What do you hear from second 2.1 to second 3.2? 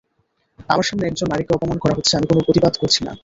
আমি কোনো প্রতিবাদ করছি না।